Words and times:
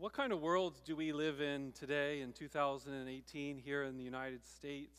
What 0.00 0.12
kind 0.12 0.32
of 0.32 0.40
world 0.40 0.74
do 0.84 0.94
we 0.94 1.12
live 1.12 1.40
in 1.40 1.72
today 1.72 2.20
in 2.20 2.32
2018 2.32 3.58
here 3.58 3.82
in 3.82 3.96
the 3.96 4.04
United 4.04 4.46
States? 4.46 4.96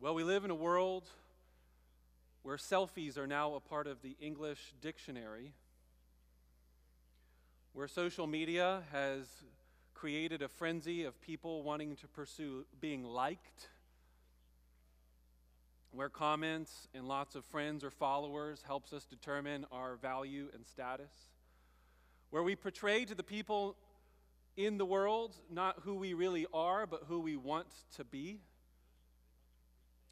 Well, 0.00 0.14
we 0.14 0.24
live 0.24 0.46
in 0.46 0.50
a 0.50 0.54
world 0.54 1.06
where 2.42 2.56
selfies 2.56 3.18
are 3.18 3.26
now 3.26 3.52
a 3.52 3.60
part 3.60 3.88
of 3.88 4.00
the 4.00 4.16
English 4.22 4.72
dictionary, 4.80 5.52
where 7.74 7.86
social 7.86 8.26
media 8.26 8.84
has 8.90 9.26
created 9.92 10.40
a 10.40 10.48
frenzy 10.48 11.04
of 11.04 11.20
people 11.20 11.62
wanting 11.62 11.94
to 11.96 12.08
pursue 12.08 12.64
being 12.80 13.04
liked, 13.04 13.68
where 15.90 16.08
comments 16.08 16.88
and 16.94 17.06
lots 17.06 17.34
of 17.34 17.44
friends 17.44 17.84
or 17.84 17.90
followers 17.90 18.64
helps 18.66 18.94
us 18.94 19.04
determine 19.04 19.66
our 19.70 19.96
value 19.96 20.48
and 20.54 20.66
status, 20.66 21.12
where 22.30 22.42
we 22.42 22.56
portray 22.56 23.04
to 23.04 23.14
the 23.14 23.22
people 23.22 23.76
in 24.56 24.78
the 24.78 24.86
world 24.86 25.36
not 25.50 25.76
who 25.82 25.94
we 25.94 26.14
really 26.14 26.46
are, 26.52 26.86
but 26.86 27.04
who 27.08 27.20
we 27.20 27.36
want 27.36 27.66
to 27.96 28.04
be. 28.04 28.40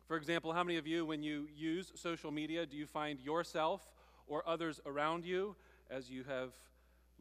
For 0.07 0.17
example, 0.17 0.53
how 0.53 0.63
many 0.63 0.77
of 0.77 0.87
you, 0.87 1.07
when 1.07 1.23
you 1.23 1.49
use 1.57 1.91
social 1.95 2.31
media, 2.31 2.67
do 2.67 2.77
you 2.77 2.87
find 2.87 3.19
yourself 3.21 3.81
or 4.27 4.47
others 4.47 4.81
around 4.85 5.25
you 5.25 5.57
as 5.91 6.11
you 6.11 6.25
have 6.25 6.53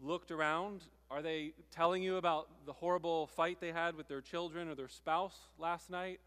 looked 0.02 0.32
around? 0.32 0.82
Are 1.10 1.22
they 1.22 1.54
telling 1.72 2.04
you 2.04 2.18
about 2.18 2.50
the 2.66 2.74
horrible 2.74 3.28
fight 3.28 3.60
they 3.62 3.72
had 3.72 3.96
with 3.96 4.08
their 4.08 4.22
children 4.22 4.68
or 4.68 4.76
their 4.76 4.90
spouse 4.90 5.38
last 5.58 5.90
night? 5.90 6.20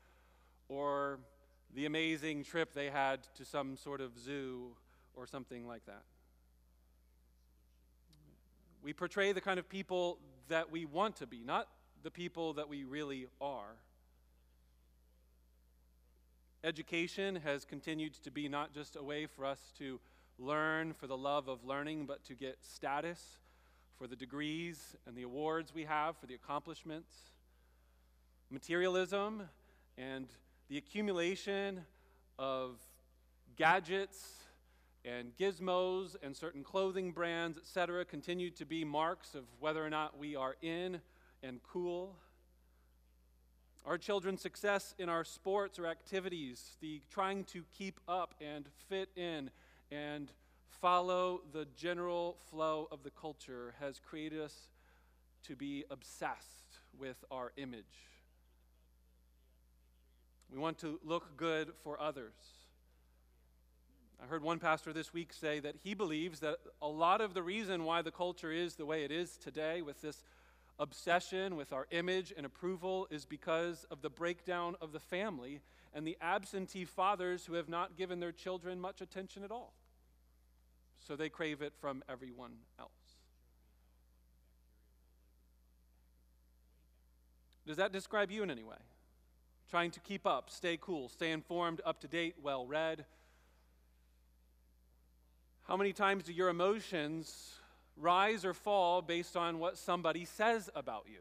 Or 0.69 1.19
the 1.75 1.85
amazing 1.85 2.45
trip 2.45 2.73
they 2.73 2.89
had 2.89 3.21
to 3.35 3.45
some 3.45 3.77
sort 3.77 4.01
of 4.01 4.19
zoo 4.19 4.71
or 5.15 5.27
something 5.27 5.67
like 5.67 5.85
that? 5.87 6.03
We 8.87 8.93
portray 8.93 9.33
the 9.33 9.41
kind 9.41 9.59
of 9.59 9.69
people 9.69 10.21
that 10.47 10.71
we 10.71 10.85
want 10.85 11.17
to 11.17 11.27
be, 11.27 11.43
not 11.45 11.67
the 12.05 12.11
people 12.13 12.53
that 12.53 12.69
we 12.69 12.85
really 12.85 13.27
are. 13.41 13.75
Education 16.63 17.35
has 17.35 17.65
continued 17.65 18.15
to 18.23 18.31
be 18.31 18.49
not 18.49 18.73
just 18.73 18.95
a 18.95 19.03
way 19.03 19.27
for 19.27 19.45
us 19.45 19.59
to 19.79 19.99
learn 20.39 20.93
for 20.93 21.09
the 21.09 21.17
love 21.17 21.49
of 21.49 21.65
learning, 21.65 22.07
but 22.07 22.23
to 22.27 22.35
get 22.35 22.59
status 22.63 23.39
for 23.99 24.07
the 24.07 24.15
degrees 24.15 24.95
and 25.05 25.17
the 25.17 25.25
awards 25.25 25.75
we 25.75 25.83
have, 25.83 26.17
for 26.19 26.27
the 26.27 26.35
accomplishments. 26.35 27.11
Materialism 28.53 29.43
and 29.99 30.29
the 30.69 30.79
accumulation 30.79 31.81
of 32.39 32.77
gadgets 33.57 34.46
and 35.07 35.37
gizmos 35.37 36.17
and 36.23 36.37
certain 36.37 36.65
clothing 36.65 37.13
brands, 37.13 37.57
etc., 37.57 38.05
continue 38.05 38.51
to 38.51 38.67
be 38.67 38.85
marks 38.85 39.35
of 39.35 39.45
whether 39.61 39.85
or 39.85 39.89
not 39.89 40.19
we 40.19 40.35
are 40.35 40.57
in 40.61 41.01
and 41.43 41.63
cool. 41.63 42.17
Our 43.87 43.99
children's 43.99 44.43
success 44.43 44.97
in 44.99 45.09
our 45.09 45.23
sports 45.23 45.79
or 45.79 45.87
activities, 45.87 46.77
the 46.81 47.03
trying 47.09 47.45
to 47.45 47.65
keep 47.79 48.01
up 48.09 48.35
and 48.41 48.67
fit 48.89 49.11
in 49.15 49.51
and 49.93 50.33
follow 50.81 51.43
the 51.53 51.69
general 51.77 52.37
flow 52.51 52.89
of 52.91 53.05
the 53.05 53.11
culture 53.11 53.75
has 53.79 54.01
created 54.01 54.41
us 54.41 54.69
to 55.45 55.55
be 55.55 55.85
obsessed 55.89 56.81
with 56.99 57.25
our 57.31 57.53
image. 57.57 57.85
We 60.51 60.59
want 60.59 60.79
to 60.79 60.99
look 61.05 61.37
good 61.37 61.71
for 61.85 62.01
others. 62.01 62.33
I 64.23 64.27
heard 64.27 64.43
one 64.43 64.59
pastor 64.59 64.93
this 64.93 65.13
week 65.13 65.33
say 65.33 65.61
that 65.61 65.77
he 65.83 65.95
believes 65.95 66.41
that 66.41 66.57
a 66.81 66.89
lot 66.89 67.21
of 67.21 67.35
the 67.35 67.43
reason 67.43 67.85
why 67.85 68.03
the 68.03 68.11
culture 68.11 68.51
is 68.51 68.75
the 68.75 68.87
way 68.87 69.05
it 69.05 69.11
is 69.11 69.37
today, 69.37 69.83
with 69.83 70.01
this 70.01 70.25
obsession 70.79 71.57
with 71.57 71.73
our 71.73 71.87
image 71.91 72.33
and 72.37 72.45
approval 72.45 73.07
is 73.11 73.25
because 73.25 73.87
of 73.91 74.03
the 74.03 74.11
breakdown 74.11 74.77
of 74.81 74.93
the 74.93 75.01
family 75.01 75.61
and 75.95 76.07
the 76.07 76.17
absentee 76.21 76.85
fathers 76.85 77.47
who 77.47 77.55
have 77.55 77.69
not 77.69 77.97
given 77.97 78.21
their 78.21 78.33
children 78.33 78.81
much 78.81 79.01
attention 79.01 79.43
at 79.43 79.51
all. 79.51 79.73
So 81.07 81.17
they 81.17 81.29
crave 81.29 81.63
it 81.63 81.73
from 81.81 82.03
everyone 82.09 82.53
else. 82.79 82.91
Does 87.67 87.79
that 87.79 87.93
describe 87.93 88.31
you 88.31 88.43
in 88.43 88.51
any 88.51 88.63
way? 88.63 88.77
Trying 89.71 89.91
to 89.93 90.01
keep 90.01 90.27
up, 90.27 90.51
stay 90.51 90.79
cool, 90.81 91.09
stay 91.09 91.33
informed, 91.33 91.81
up 91.85 92.01
to 92.01 92.09
date, 92.09 92.37
well 92.43 92.67
read. 92.67 93.05
How 95.67 95.77
many 95.77 95.93
times 95.93 96.25
do 96.25 96.33
your 96.33 96.49
emotions 96.49 97.57
rise 97.97 98.45
or 98.45 98.55
fall 98.55 99.03
based 99.03 99.37
on 99.37 99.59
what 99.59 99.79
somebody 99.79 100.25
says 100.25 100.71
about 100.75 101.07
you. 101.07 101.19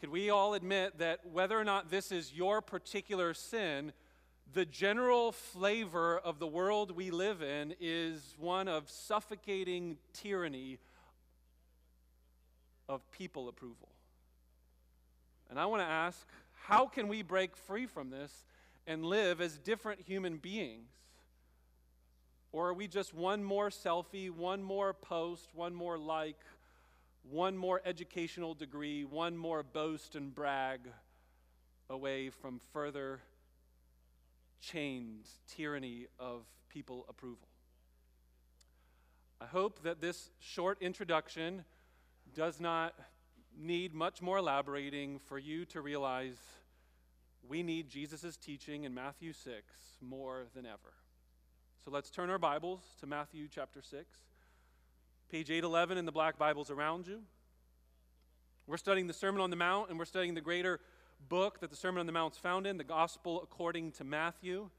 Could 0.00 0.10
we 0.10 0.30
all 0.30 0.54
admit 0.54 0.98
that 0.98 1.20
whether 1.32 1.58
or 1.58 1.64
not 1.64 1.90
this 1.90 2.12
is 2.12 2.32
your 2.32 2.60
particular 2.60 3.32
sin, 3.32 3.92
the 4.52 4.66
general 4.66 5.32
flavor 5.32 6.18
of 6.18 6.38
the 6.38 6.46
world 6.46 6.90
we 6.90 7.10
live 7.10 7.42
in 7.42 7.74
is 7.80 8.34
one 8.38 8.68
of 8.68 8.90
suffocating 8.90 9.96
tyranny 10.12 10.78
of 12.88 13.10
people 13.12 13.48
approval? 13.48 13.88
And 15.48 15.58
I 15.58 15.66
want 15.66 15.82
to 15.82 15.88
ask 15.88 16.26
how 16.66 16.86
can 16.86 17.08
we 17.08 17.22
break 17.22 17.56
free 17.56 17.86
from 17.86 18.10
this 18.10 18.44
and 18.86 19.04
live 19.04 19.40
as 19.40 19.58
different 19.58 20.00
human 20.00 20.36
beings? 20.36 20.90
Or 22.52 22.68
are 22.68 22.74
we 22.74 22.86
just 22.86 23.12
one 23.12 23.42
more 23.42 23.70
selfie, 23.70 24.30
one 24.30 24.62
more 24.62 24.92
post, 24.92 25.50
one 25.54 25.74
more 25.74 25.98
like, 25.98 26.38
one 27.28 27.56
more 27.56 27.80
educational 27.84 28.54
degree, 28.54 29.04
one 29.04 29.36
more 29.36 29.62
boast 29.62 30.14
and 30.14 30.34
brag 30.34 30.80
away 31.90 32.30
from 32.30 32.60
further 32.72 33.20
chains, 34.60 35.40
tyranny 35.48 36.06
of 36.20 36.44
people 36.68 37.06
approval? 37.08 37.48
I 39.40 39.46
hope 39.46 39.82
that 39.82 40.00
this 40.00 40.30
short 40.38 40.80
introduction 40.80 41.64
does 42.34 42.60
not 42.60 42.94
need 43.58 43.94
much 43.94 44.22
more 44.22 44.38
elaborating 44.38 45.18
for 45.18 45.38
you 45.38 45.64
to 45.66 45.80
realize 45.80 46.38
we 47.48 47.62
need 47.62 47.88
Jesus' 47.88 48.36
teaching 48.36 48.84
in 48.84 48.94
Matthew 48.94 49.32
6 49.32 49.62
more 50.00 50.44
than 50.54 50.66
ever. 50.66 50.94
So 51.84 51.90
let's 51.90 52.10
turn 52.10 52.30
our 52.30 52.38
Bibles 52.38 52.80
to 53.00 53.06
Matthew 53.06 53.48
chapter 53.48 53.82
6, 53.82 54.04
page 55.30 55.50
811 55.50 55.98
in 55.98 56.06
the 56.06 56.12
black 56.12 56.38
Bibles 56.38 56.70
around 56.70 57.06
you. 57.06 57.20
We're 58.66 58.78
studying 58.78 59.06
the 59.06 59.12
Sermon 59.12 59.42
on 59.42 59.50
the 59.50 59.56
Mount, 59.56 59.90
and 59.90 59.98
we're 59.98 60.06
studying 60.06 60.34
the 60.34 60.40
greater 60.40 60.80
book 61.28 61.60
that 61.60 61.68
the 61.68 61.76
Sermon 61.76 62.00
on 62.00 62.06
the 62.06 62.12
Mount's 62.12 62.38
found 62.38 62.66
in, 62.66 62.78
the 62.78 62.84
Gospel 62.84 63.42
according 63.42 63.92
to 63.92 64.04
Matthew. 64.04 64.70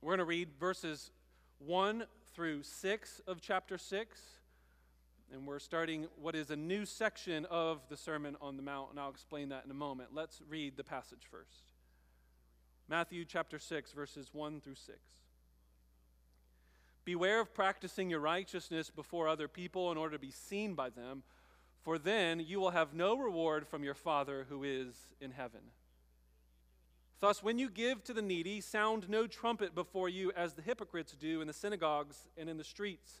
We're 0.00 0.10
going 0.10 0.18
to 0.18 0.24
read 0.24 0.50
verses 0.60 1.10
1 1.58 2.04
through 2.34 2.62
6 2.62 3.20
of 3.26 3.40
chapter 3.40 3.78
6. 3.78 4.20
And 5.32 5.46
we're 5.46 5.58
starting 5.58 6.06
what 6.20 6.36
is 6.36 6.50
a 6.50 6.56
new 6.56 6.86
section 6.86 7.46
of 7.46 7.80
the 7.88 7.96
Sermon 7.96 8.36
on 8.40 8.56
the 8.56 8.62
Mount, 8.62 8.90
and 8.90 9.00
I'll 9.00 9.10
explain 9.10 9.48
that 9.48 9.64
in 9.64 9.70
a 9.70 9.74
moment. 9.74 10.10
Let's 10.14 10.40
read 10.48 10.76
the 10.76 10.84
passage 10.84 11.22
first. 11.30 11.64
Matthew 12.88 13.24
chapter 13.24 13.58
6, 13.58 13.92
verses 13.92 14.28
1 14.32 14.60
through 14.60 14.76
6. 14.76 14.98
Beware 17.04 17.40
of 17.40 17.52
practicing 17.54 18.08
your 18.08 18.20
righteousness 18.20 18.90
before 18.90 19.28
other 19.28 19.48
people 19.48 19.90
in 19.90 19.98
order 19.98 20.16
to 20.16 20.20
be 20.20 20.30
seen 20.30 20.74
by 20.74 20.90
them, 20.90 21.24
for 21.82 21.98
then 21.98 22.40
you 22.40 22.60
will 22.60 22.70
have 22.70 22.94
no 22.94 23.16
reward 23.16 23.66
from 23.66 23.82
your 23.82 23.94
Father 23.94 24.46
who 24.48 24.62
is 24.62 24.94
in 25.20 25.32
heaven. 25.32 25.60
Thus, 27.18 27.42
when 27.42 27.58
you 27.58 27.70
give 27.70 28.04
to 28.04 28.12
the 28.12 28.22
needy, 28.22 28.60
sound 28.60 29.08
no 29.08 29.26
trumpet 29.26 29.74
before 29.74 30.08
you 30.08 30.32
as 30.36 30.54
the 30.54 30.62
hypocrites 30.62 31.16
do 31.18 31.40
in 31.40 31.46
the 31.46 31.52
synagogues 31.52 32.26
and 32.36 32.48
in 32.48 32.58
the 32.58 32.64
streets, 32.64 33.20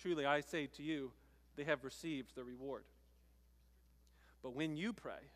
Truly, 0.00 0.26
I 0.26 0.40
say 0.40 0.66
to 0.66 0.82
you, 0.82 1.12
they 1.56 1.64
have 1.64 1.84
received 1.84 2.34
the 2.34 2.44
reward. 2.44 2.84
But 4.42 4.54
when 4.54 4.76
you 4.76 4.92
pray, 4.92 5.30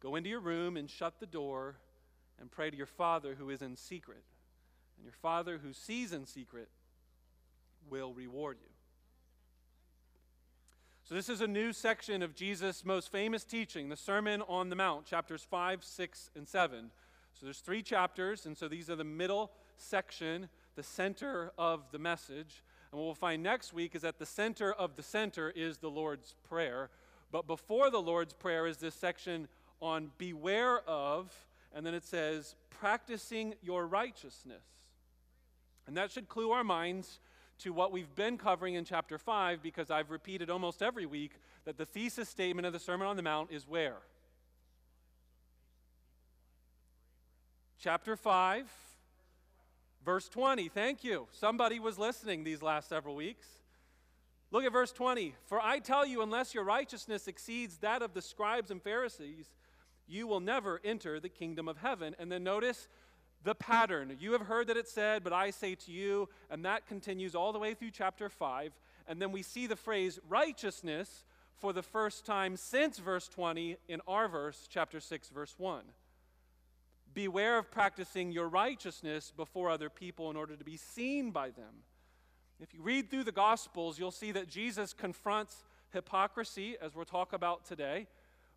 go 0.00 0.16
into 0.16 0.28
your 0.28 0.40
room 0.40 0.76
and 0.76 0.90
shut 0.90 1.20
the 1.20 1.26
door 1.26 1.76
and 2.40 2.50
pray 2.50 2.70
to 2.70 2.76
your 2.76 2.86
Father 2.86 3.34
who 3.34 3.50
is 3.50 3.62
in 3.62 3.76
secret. 3.76 4.22
And 4.96 5.04
your 5.04 5.12
Father 5.12 5.58
who 5.58 5.72
sees 5.72 6.12
in 6.12 6.26
secret 6.26 6.68
will 7.88 8.12
reward 8.12 8.58
you. 8.60 8.68
So, 11.04 11.14
this 11.14 11.28
is 11.28 11.40
a 11.40 11.46
new 11.46 11.72
section 11.72 12.20
of 12.20 12.34
Jesus' 12.34 12.84
most 12.84 13.12
famous 13.12 13.44
teaching, 13.44 13.88
the 13.88 13.96
Sermon 13.96 14.42
on 14.48 14.70
the 14.70 14.76
Mount, 14.76 15.06
chapters 15.06 15.46
5, 15.48 15.84
6, 15.84 16.30
and 16.34 16.48
7. 16.48 16.90
So, 17.32 17.46
there's 17.46 17.60
three 17.60 17.82
chapters, 17.82 18.44
and 18.44 18.58
so 18.58 18.66
these 18.66 18.90
are 18.90 18.96
the 18.96 19.04
middle 19.04 19.52
section, 19.76 20.48
the 20.74 20.82
center 20.82 21.52
of 21.56 21.84
the 21.92 22.00
message. 22.00 22.64
And 22.96 23.02
what 23.02 23.08
we'll 23.08 23.14
find 23.14 23.42
next 23.42 23.74
week 23.74 23.94
is 23.94 24.00
that 24.00 24.18
the 24.18 24.24
center 24.24 24.72
of 24.72 24.96
the 24.96 25.02
center 25.02 25.52
is 25.54 25.76
the 25.76 25.90
Lord's 25.90 26.34
Prayer. 26.48 26.88
But 27.30 27.46
before 27.46 27.90
the 27.90 28.00
Lord's 28.00 28.32
Prayer 28.32 28.66
is 28.66 28.78
this 28.78 28.94
section 28.94 29.48
on 29.82 30.12
beware 30.16 30.80
of, 30.88 31.30
and 31.74 31.84
then 31.84 31.92
it 31.92 32.04
says, 32.04 32.54
practicing 32.70 33.52
your 33.60 33.86
righteousness. 33.86 34.64
And 35.86 35.94
that 35.98 36.10
should 36.10 36.26
clue 36.26 36.52
our 36.52 36.64
minds 36.64 37.20
to 37.58 37.74
what 37.74 37.92
we've 37.92 38.14
been 38.14 38.38
covering 38.38 38.76
in 38.76 38.86
chapter 38.86 39.18
5 39.18 39.62
because 39.62 39.90
I've 39.90 40.10
repeated 40.10 40.48
almost 40.48 40.80
every 40.80 41.04
week 41.04 41.32
that 41.66 41.76
the 41.76 41.84
thesis 41.84 42.30
statement 42.30 42.64
of 42.64 42.72
the 42.72 42.78
Sermon 42.78 43.06
on 43.06 43.16
the 43.16 43.22
Mount 43.22 43.52
is 43.52 43.68
where? 43.68 43.98
Chapter 47.78 48.16
5, 48.16 48.64
verse 50.06 50.28
20. 50.28 50.68
Thank 50.68 51.02
you. 51.02 51.26
Somebody 51.32 51.80
was 51.80 51.98
listening 51.98 52.44
these 52.44 52.62
last 52.62 52.88
several 52.88 53.16
weeks. 53.16 53.46
Look 54.52 54.64
at 54.64 54.72
verse 54.72 54.92
20. 54.92 55.34
For 55.46 55.60
I 55.60 55.80
tell 55.80 56.06
you, 56.06 56.22
unless 56.22 56.54
your 56.54 56.62
righteousness 56.62 57.26
exceeds 57.26 57.78
that 57.78 58.02
of 58.02 58.14
the 58.14 58.22
scribes 58.22 58.70
and 58.70 58.80
Pharisees, 58.80 59.52
you 60.06 60.28
will 60.28 60.38
never 60.38 60.80
enter 60.84 61.18
the 61.18 61.28
kingdom 61.28 61.66
of 61.66 61.78
heaven. 61.78 62.14
And 62.20 62.30
then 62.30 62.44
notice 62.44 62.86
the 63.42 63.56
pattern. 63.56 64.16
You 64.20 64.30
have 64.32 64.42
heard 64.42 64.68
that 64.68 64.76
it 64.76 64.88
said, 64.88 65.24
but 65.24 65.32
I 65.32 65.50
say 65.50 65.74
to 65.74 65.90
you, 65.90 66.28
and 66.48 66.64
that 66.64 66.86
continues 66.86 67.34
all 67.34 67.52
the 67.52 67.58
way 67.58 67.74
through 67.74 67.90
chapter 67.90 68.28
5. 68.28 68.78
And 69.08 69.20
then 69.20 69.32
we 69.32 69.42
see 69.42 69.66
the 69.66 69.74
phrase 69.74 70.20
righteousness 70.28 71.24
for 71.60 71.72
the 71.72 71.82
first 71.82 72.24
time 72.24 72.56
since 72.56 72.98
verse 72.98 73.26
20 73.26 73.76
in 73.88 74.00
our 74.06 74.28
verse, 74.28 74.68
chapter 74.70 75.00
6, 75.00 75.30
verse 75.30 75.56
1. 75.58 75.82
Beware 77.16 77.56
of 77.56 77.70
practicing 77.70 78.30
your 78.30 78.46
righteousness 78.46 79.32
before 79.34 79.70
other 79.70 79.88
people 79.88 80.28
in 80.28 80.36
order 80.36 80.54
to 80.54 80.64
be 80.64 80.76
seen 80.76 81.30
by 81.30 81.48
them. 81.48 81.82
If 82.60 82.74
you 82.74 82.82
read 82.82 83.10
through 83.10 83.24
the 83.24 83.32
Gospels, 83.32 83.98
you'll 83.98 84.10
see 84.10 84.32
that 84.32 84.48
Jesus 84.50 84.92
confronts 84.92 85.64
hypocrisy, 85.94 86.76
as 86.78 86.94
we'll 86.94 87.06
talk 87.06 87.32
about 87.32 87.64
today, 87.64 88.06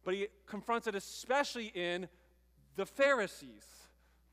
but 0.04 0.14
he 0.14 0.28
confronts 0.46 0.88
it 0.88 0.96
especially 0.96 1.68
in 1.68 2.10
the 2.76 2.86
Pharisees, 2.86 3.66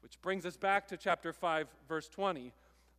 which 0.01 0.21
brings 0.23 0.45
us 0.45 0.57
back 0.57 0.89
to 0.89 0.97
chapter 0.97 1.33
5, 1.33 1.69
verse 1.89 2.09
20, 2.09 2.53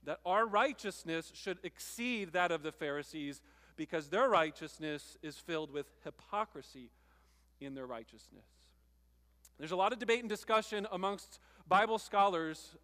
that 0.05 0.21
our 0.25 0.47
righteousness 0.47 1.33
should 1.35 1.57
exceed 1.61 2.31
that 2.31 2.53
of 2.53 2.63
the 2.63 2.71
Pharisees 2.71 3.41
because 3.75 4.07
their 4.07 4.29
righteousness 4.29 5.17
is 5.21 5.35
filled 5.35 5.73
with 5.73 5.87
hypocrisy 6.05 6.89
in 7.59 7.75
their 7.75 7.85
righteousness. 7.85 8.45
There's 9.59 9.71
a 9.71 9.75
lot 9.75 9.91
of 9.91 9.97
debate 9.97 10.19
and 10.19 10.29
discussion 10.29 10.85
amongst 10.91 11.39
Bible 11.67 11.97
scholars 11.97 12.75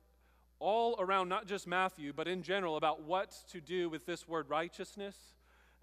all 0.60 0.96
around 0.98 1.30
not 1.30 1.46
just 1.46 1.68
Matthew, 1.68 2.14
but 2.14 2.28
in 2.28 2.42
general 2.42 2.78
about 2.78 3.04
what 3.04 3.36
to 3.52 3.62
do 3.62 3.90
with 3.90 4.08
this 4.08 4.28
word 4.28 4.50
righteousness. 4.50 5.16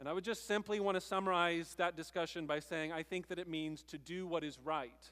And 0.01 0.09
I 0.09 0.13
would 0.13 0.25
just 0.25 0.49
simply 0.49 0.81
want 0.81 0.97
to 0.97 1.01
summarize 1.01 1.75
that 1.77 1.97
discussion 1.97 2.47
by 2.47 2.59
saying 2.59 2.91
I 2.91 3.05
think 3.05 3.29
that 3.29 3.39
it 3.39 3.47
means 3.47 3.83
to 3.85 3.99
do 3.99 4.27
what 4.27 4.43
is 4.43 4.59
right. 4.65 5.11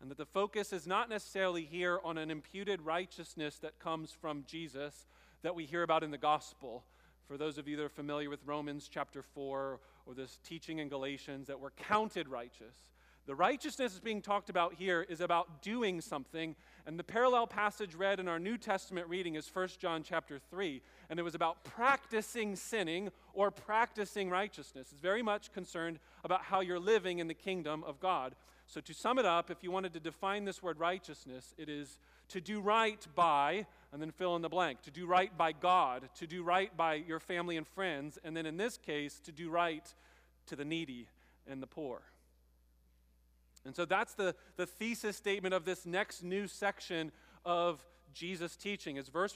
And 0.00 0.10
that 0.10 0.16
the 0.16 0.24
focus 0.24 0.72
is 0.72 0.86
not 0.86 1.10
necessarily 1.10 1.64
here 1.66 2.00
on 2.02 2.16
an 2.16 2.30
imputed 2.30 2.80
righteousness 2.80 3.58
that 3.58 3.78
comes 3.78 4.12
from 4.12 4.44
Jesus 4.46 5.06
that 5.42 5.54
we 5.54 5.66
hear 5.66 5.82
about 5.82 6.02
in 6.02 6.12
the 6.12 6.18
gospel. 6.18 6.84
For 7.28 7.36
those 7.36 7.58
of 7.58 7.68
you 7.68 7.76
that 7.76 7.84
are 7.84 7.90
familiar 7.90 8.30
with 8.30 8.40
Romans 8.46 8.88
chapter 8.90 9.22
4 9.22 9.80
or 10.06 10.14
this 10.14 10.38
teaching 10.44 10.78
in 10.78 10.88
Galatians, 10.88 11.48
that 11.48 11.60
we're 11.60 11.70
counted 11.70 12.28
righteous. 12.28 12.76
The 13.30 13.36
righteousness 13.36 13.92
that's 13.92 14.02
being 14.02 14.22
talked 14.22 14.50
about 14.50 14.74
here 14.74 15.06
is 15.08 15.20
about 15.20 15.62
doing 15.62 16.00
something, 16.00 16.56
and 16.84 16.98
the 16.98 17.04
parallel 17.04 17.46
passage 17.46 17.94
read 17.94 18.18
in 18.18 18.26
our 18.26 18.40
New 18.40 18.58
Testament 18.58 19.06
reading 19.06 19.36
is 19.36 19.48
1 19.48 19.68
John 19.78 20.02
chapter 20.02 20.40
3, 20.50 20.82
and 21.08 21.16
it 21.16 21.22
was 21.22 21.36
about 21.36 21.62
practicing 21.62 22.56
sinning 22.56 23.10
or 23.32 23.52
practicing 23.52 24.30
righteousness. 24.30 24.88
It's 24.90 25.00
very 25.00 25.22
much 25.22 25.52
concerned 25.52 26.00
about 26.24 26.42
how 26.42 26.60
you're 26.60 26.80
living 26.80 27.20
in 27.20 27.28
the 27.28 27.34
kingdom 27.34 27.84
of 27.84 28.00
God. 28.00 28.34
So, 28.66 28.80
to 28.80 28.92
sum 28.92 29.16
it 29.16 29.24
up, 29.24 29.48
if 29.48 29.62
you 29.62 29.70
wanted 29.70 29.92
to 29.92 30.00
define 30.00 30.44
this 30.44 30.60
word 30.60 30.80
righteousness, 30.80 31.54
it 31.56 31.68
is 31.68 32.00
to 32.30 32.40
do 32.40 32.60
right 32.60 33.06
by, 33.14 33.64
and 33.92 34.02
then 34.02 34.10
fill 34.10 34.34
in 34.34 34.42
the 34.42 34.48
blank, 34.48 34.82
to 34.82 34.90
do 34.90 35.06
right 35.06 35.38
by 35.38 35.52
God, 35.52 36.08
to 36.16 36.26
do 36.26 36.42
right 36.42 36.76
by 36.76 36.94
your 36.94 37.20
family 37.20 37.56
and 37.56 37.68
friends, 37.68 38.18
and 38.24 38.36
then 38.36 38.44
in 38.44 38.56
this 38.56 38.76
case, 38.76 39.20
to 39.20 39.30
do 39.30 39.50
right 39.50 39.94
to 40.46 40.56
the 40.56 40.64
needy 40.64 41.06
and 41.48 41.62
the 41.62 41.68
poor. 41.68 42.02
And 43.64 43.76
so 43.76 43.84
that's 43.84 44.14
the, 44.14 44.34
the 44.56 44.66
thesis 44.66 45.16
statement 45.16 45.54
of 45.54 45.64
this 45.64 45.84
next 45.84 46.22
new 46.22 46.46
section 46.46 47.12
of 47.44 47.84
Jesus' 48.12 48.56
teaching. 48.56 48.96
Is 48.96 49.08
verse 49.08 49.28